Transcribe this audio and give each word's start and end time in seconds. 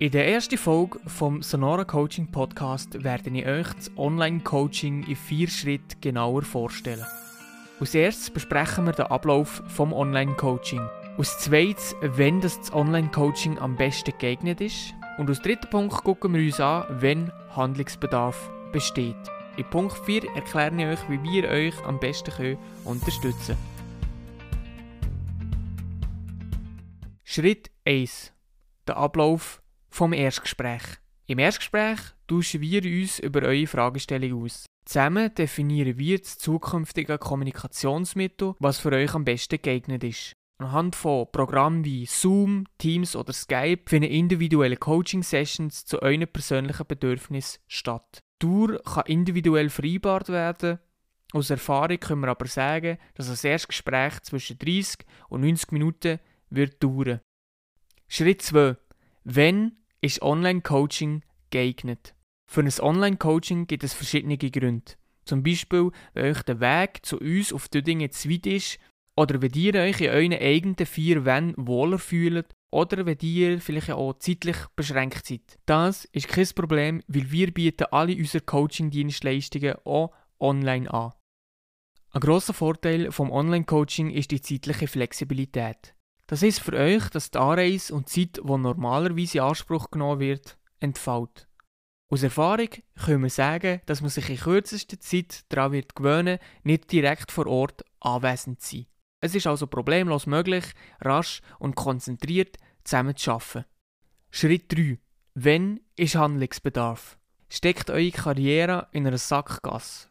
In 0.00 0.12
der 0.12 0.28
ersten 0.28 0.56
Folge 0.56 1.00
vom 1.08 1.42
Sonora 1.42 1.84
Coaching 1.84 2.28
Podcast 2.28 3.02
werde 3.02 3.30
ich 3.30 3.44
euch 3.44 3.66
das 3.74 3.90
Online-Coaching 3.96 5.02
in 5.02 5.16
vier 5.16 5.48
Schritten 5.48 6.00
genauer 6.00 6.42
vorstellen. 6.42 7.04
Als 7.80 7.96
erstes 7.96 8.30
besprechen 8.30 8.86
wir 8.86 8.92
den 8.92 9.06
Ablauf 9.06 9.60
vom 9.66 9.92
Online-Coaching. 9.92 10.88
Als 11.16 11.36
zweites, 11.40 11.96
wenn 12.00 12.40
das 12.40 12.72
Online-Coaching 12.72 13.58
am 13.58 13.74
besten 13.74 14.12
geeignet 14.16 14.60
ist. 14.60 14.94
Und 15.18 15.28
als 15.30 15.42
dritten 15.42 15.68
Punkt 15.68 16.04
gucken 16.04 16.32
wir 16.32 16.44
uns 16.46 16.60
an, 16.60 16.84
wenn 17.00 17.32
Handlungsbedarf 17.56 18.52
besteht. 18.70 19.16
In 19.56 19.68
Punkt 19.68 19.98
4 20.06 20.32
erkläre 20.36 20.76
ich 20.76 20.86
euch, 20.86 21.10
wie 21.10 21.22
wir 21.24 21.48
euch 21.48 21.74
am 21.84 21.98
besten 21.98 22.30
können 22.30 22.58
unterstützen 22.84 23.56
Schritt 27.24 27.72
1. 27.84 28.32
Der 28.86 28.96
Ablauf 28.96 29.60
vom 29.90 30.12
Erstgespräch. 30.12 30.82
Im 31.26 31.38
Erstgespräch 31.38 31.98
tauschen 32.26 32.60
wir 32.60 32.82
uns 32.82 33.18
über 33.18 33.42
eure 33.42 33.66
Fragestellung 33.66 34.44
aus. 34.44 34.66
Zusammen 34.86 35.34
definieren 35.34 35.98
wir 35.98 36.18
das 36.18 36.38
zukünftige 36.38 37.18
Kommunikationsmittel, 37.18 38.54
was 38.58 38.78
für 38.78 38.92
euch 38.92 39.14
am 39.14 39.24
besten 39.24 39.60
geeignet 39.60 40.04
ist. 40.04 40.32
Anhand 40.60 40.96
von 40.96 41.30
Programmen 41.30 41.84
wie 41.84 42.06
Zoom, 42.06 42.64
Teams 42.78 43.14
oder 43.14 43.32
Skype 43.32 43.82
finden 43.86 44.10
individuelle 44.10 44.76
Coaching-Sessions 44.76 45.84
zu 45.84 46.02
euren 46.02 46.26
persönlichen 46.26 46.86
Bedürfnissen 46.86 47.60
statt. 47.68 48.20
Die 48.40 48.46
Tour 48.46 48.82
kann 48.82 49.06
individuell 49.06 49.68
vereinbart 49.68 50.30
werden. 50.30 50.78
Aus 51.32 51.50
Erfahrung 51.50 52.00
können 52.00 52.22
wir 52.22 52.28
aber 52.28 52.46
sagen, 52.46 52.98
dass 53.14 53.28
das 53.28 53.44
Erstgespräch 53.44 54.20
zwischen 54.22 54.58
30 54.58 55.06
und 55.28 55.42
90 55.42 55.72
Minuten 55.72 56.18
wird 56.50 56.82
dauern. 56.82 57.20
Schritt 58.08 58.42
2. 58.42 58.76
Wenn 59.30 59.72
ist 60.00 60.22
Online-Coaching 60.22 61.22
geeignet? 61.50 62.14
Für 62.46 62.62
ein 62.62 62.72
Online-Coaching 62.80 63.66
gibt 63.66 63.84
es 63.84 63.92
verschiedene 63.92 64.38
Gründe. 64.38 64.92
Zum 65.26 65.42
Beispiel, 65.42 65.90
wenn 66.14 66.30
euch 66.30 66.42
der 66.44 66.60
Weg 66.60 67.04
zu 67.04 67.18
uns 67.18 67.52
auf 67.52 67.68
die 67.68 67.82
Dinge 67.82 68.08
zu 68.08 68.30
weit 68.30 68.46
ist 68.46 68.78
oder 69.16 69.42
wenn 69.42 69.52
ihr 69.52 69.74
euch 69.74 70.00
in 70.00 70.08
euren 70.08 70.32
eigenen 70.32 70.86
vier 70.86 71.26
Wänden 71.26 71.66
wohler 71.66 71.98
fühlt 71.98 72.54
oder 72.70 73.04
wenn 73.04 73.18
ihr 73.20 73.60
vielleicht 73.60 73.90
auch 73.90 74.14
zeitlich 74.14 74.56
beschränkt 74.74 75.26
seid. 75.26 75.58
Das 75.66 76.06
ist 76.06 76.28
kein 76.28 76.48
Problem, 76.54 77.02
weil 77.06 77.30
wir 77.30 77.52
bieten 77.52 77.88
alle 77.90 78.16
unsere 78.16 78.42
Coaching-Dienstleistungen 78.42 79.74
auch 79.84 80.10
online 80.40 80.90
an. 80.90 81.12
Ein 82.12 82.20
grosser 82.22 82.54
Vorteil 82.54 83.12
vom 83.12 83.30
Online-Coaching 83.30 84.08
ist 84.08 84.30
die 84.30 84.40
zeitliche 84.40 84.86
Flexibilität. 84.86 85.94
Das 86.28 86.42
ist 86.42 86.60
für 86.60 86.74
euch, 86.74 87.08
dass 87.08 87.30
die 87.30 87.38
Anreise 87.38 87.94
und 87.94 88.14
die 88.14 88.30
Zeit, 88.30 88.44
die 88.44 88.58
normalerweise 88.58 89.38
in 89.38 89.44
Anspruch 89.44 89.90
genommen 89.90 90.20
wird, 90.20 90.58
entfällt. 90.78 91.48
Aus 92.10 92.22
Erfahrung 92.22 92.68
können 93.02 93.22
wir 93.22 93.30
sagen, 93.30 93.80
dass 93.86 94.02
man 94.02 94.10
sich 94.10 94.28
in 94.28 94.36
kürzester 94.36 95.00
Zeit 95.00 95.44
daran 95.48 95.72
wird 95.72 95.94
gewöhnen, 95.94 96.38
nicht 96.64 96.92
direkt 96.92 97.32
vor 97.32 97.46
Ort 97.46 97.82
anwesend 98.00 98.60
zu 98.60 98.76
sein. 98.76 98.86
Es 99.20 99.34
ist 99.34 99.46
also 99.46 99.66
problemlos 99.66 100.26
möglich, 100.26 100.64
rasch 101.00 101.40
und 101.58 101.76
konzentriert 101.76 102.58
zusammen 102.84 103.16
zu 103.16 103.32
arbeiten. 103.32 103.64
Schritt 104.30 104.70
3. 104.70 104.98
Wenn 105.32 105.80
ist 105.96 106.14
Handlungsbedarf? 106.14 107.18
Steckt 107.48 107.88
eure 107.88 108.10
Karriere 108.10 108.88
in 108.92 109.06
einer 109.06 109.16
Sackgasse? 109.16 110.08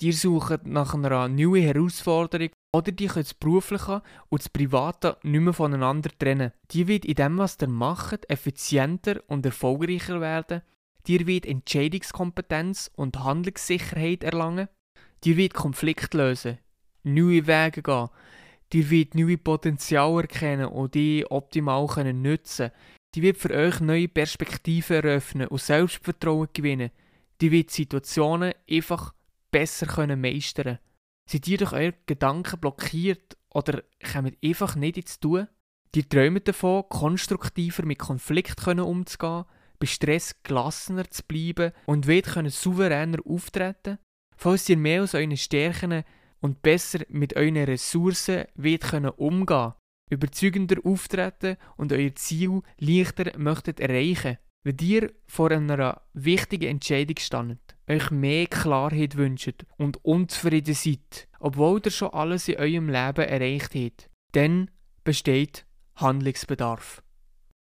Ihr 0.00 0.14
sucht 0.14 0.66
nach 0.66 0.94
einer 0.94 1.28
neuen 1.28 1.62
Herausforderung 1.62 2.50
oder 2.72 2.92
die 2.92 3.06
können 3.06 3.24
das 3.24 3.34
Berufliche 3.34 4.02
und 4.28 4.42
das 4.42 4.48
Private 4.48 5.16
nicht 5.22 5.40
mehr 5.40 5.52
voneinander 5.52 6.10
trennen. 6.18 6.52
Die 6.70 6.86
wird 6.86 7.04
in 7.04 7.14
dem, 7.14 7.38
was 7.38 7.56
ihr 7.60 7.68
macht, 7.68 8.28
effizienter 8.30 9.22
und 9.26 9.46
erfolgreicher 9.46 10.20
werden. 10.20 10.62
Die 11.06 11.26
wird 11.26 11.46
Entscheidungskompetenz 11.46 12.90
und 12.94 13.18
Handlungssicherheit 13.24 14.22
erlangen. 14.22 14.68
Die 15.24 15.36
wird 15.36 15.54
Konflikt 15.54 16.12
lösen, 16.14 16.58
neue 17.02 17.46
Wege 17.46 17.82
gehen. 17.82 18.08
Die 18.74 18.90
wird 18.90 19.14
neue 19.14 19.38
Potenziale 19.38 20.22
erkennen 20.22 20.66
und 20.66 20.94
die 20.94 21.24
optimal 21.30 21.86
können 21.86 22.20
nutzen. 22.20 22.70
Die 23.14 23.22
wird 23.22 23.38
für 23.38 23.50
euch 23.50 23.80
neue 23.80 24.08
Perspektiven 24.08 24.96
eröffnen 24.96 25.48
und 25.48 25.62
Selbstvertrauen 25.62 26.48
gewinnen. 26.52 26.90
Die 27.40 27.50
wird 27.50 27.70
Situationen 27.70 28.52
einfach 28.68 29.14
besser 29.50 29.86
können 29.86 30.20
meistern 30.20 30.78
Seid 31.30 31.46
ihr 31.46 31.58
durch 31.58 31.72
eure 31.72 31.94
Gedanken 32.06 32.58
blockiert 32.58 33.36
oder 33.50 33.82
kommt 34.12 34.38
einfach 34.42 34.76
nicht 34.76 34.96
ins 34.96 35.20
Tun? 35.20 35.46
Die 35.94 36.08
träumen 36.08 36.42
davon, 36.42 36.84
konstruktiver 36.88 37.84
mit 37.84 37.98
Konflikten 37.98 38.80
umzugehen, 38.80 39.44
bei 39.78 39.86
Stress 39.86 40.42
gelassener 40.42 41.10
zu 41.10 41.22
bleiben 41.24 41.72
und 41.84 42.08
wollt 42.08 42.52
souveräner 42.52 43.18
auftreten? 43.26 43.98
Falls 44.36 44.68
ihr 44.70 44.78
mehr 44.78 45.02
aus 45.02 45.14
euren 45.14 45.36
Stärken 45.36 46.04
und 46.40 46.62
besser 46.62 47.00
mit 47.10 47.36
euren 47.36 47.56
Ressourcen 47.56 48.46
wollt 48.54 48.92
umgehen 49.18 49.74
überzeugender 50.10 50.76
auftreten 50.84 51.58
und 51.76 51.92
euer 51.92 52.14
Ziel 52.14 52.62
leichter 52.78 53.38
möchtet 53.38 53.78
erreichen, 53.78 54.38
wenn 54.62 54.78
ihr 54.80 55.12
vor 55.26 55.50
einer 55.50 56.00
wichtigen 56.14 56.70
Entscheidung 56.70 57.18
standet 57.18 57.77
euch 57.88 58.10
mehr 58.10 58.46
Klarheit 58.46 59.16
wünscht 59.16 59.64
und 59.76 60.04
unzufrieden 60.04 60.74
seid, 60.74 61.28
obwohl 61.40 61.80
ihr 61.84 61.90
schon 61.90 62.12
alles 62.12 62.48
in 62.48 62.56
eurem 62.56 62.88
Leben 62.88 63.24
erreicht 63.24 63.74
habt, 63.74 64.10
dann 64.32 64.70
besteht 65.04 65.66
Handlungsbedarf. 65.96 67.02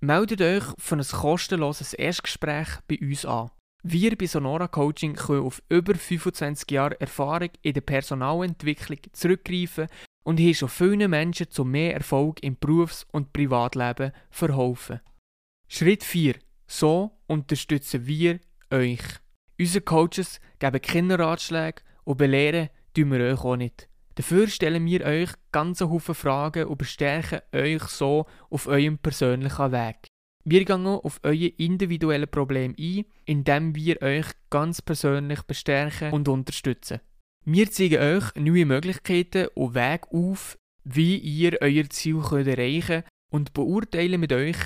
Meldet 0.00 0.42
euch 0.42 0.64
für 0.78 0.96
ein 0.96 1.06
kostenloses 1.06 1.94
Erstgespräch 1.94 2.68
bei 2.88 2.98
uns 3.00 3.24
an. 3.24 3.50
Wir 3.84 4.16
bei 4.16 4.26
Sonora 4.26 4.68
Coaching 4.68 5.14
können 5.14 5.42
auf 5.42 5.62
über 5.68 5.94
25 5.94 6.70
Jahre 6.70 7.00
Erfahrung 7.00 7.50
in 7.62 7.74
der 7.74 7.80
Personalentwicklung 7.80 8.98
zurückgreifen 9.12 9.88
und 10.24 10.38
haben 10.38 10.54
schon 10.54 10.68
vielen 10.68 11.10
Menschen 11.10 11.50
zu 11.50 11.64
mehr 11.64 11.94
Erfolg 11.94 12.42
im 12.42 12.56
Berufs- 12.58 13.06
und 13.10 13.32
Privatleben 13.32 14.12
verholfen. 14.30 15.00
Schritt 15.68 16.04
4. 16.04 16.36
So 16.66 17.18
unterstützen 17.26 18.06
wir 18.06 18.38
euch. 18.70 19.02
Unsere 19.62 19.84
Coaches 19.84 20.40
geben 20.58 20.82
keine 20.82 21.16
Ratschläge 21.20 21.82
und 22.02 22.18
belehren 22.18 22.68
tun 22.94 23.12
wir 23.12 23.20
euch 23.20 23.44
auch 23.44 23.54
nicht. 23.54 23.88
Dafür 24.16 24.48
stellen 24.48 24.84
wir 24.86 25.06
euch 25.06 25.30
ganze 25.52 25.88
Haufen 25.88 26.16
Fragen 26.16 26.66
und 26.66 26.78
bestärken 26.78 27.42
euch 27.54 27.84
so 27.84 28.26
auf 28.50 28.66
eurem 28.66 28.98
persönlichen 28.98 29.70
Weg. 29.70 30.08
Wir 30.44 30.64
gehen 30.64 30.84
auf 30.88 31.20
eure 31.22 31.46
individuellen 31.46 32.28
Probleme 32.28 32.74
ein, 32.76 33.04
indem 33.24 33.76
wir 33.76 34.02
euch 34.02 34.26
ganz 34.50 34.82
persönlich 34.82 35.42
bestärken 35.42 36.12
und 36.12 36.26
unterstützen. 36.26 36.98
Wir 37.44 37.70
zeigen 37.70 38.02
euch 38.02 38.34
neue 38.34 38.66
Möglichkeiten 38.66 39.46
und 39.54 39.76
Wege 39.76 40.08
auf, 40.10 40.58
wie 40.82 41.18
ihr 41.18 41.58
euer 41.60 41.88
Ziel 41.88 42.16
erreichen 42.16 43.02
könnt 43.02 43.04
und 43.30 43.52
beurteilen 43.52 44.18
mit 44.18 44.32
euch 44.32 44.56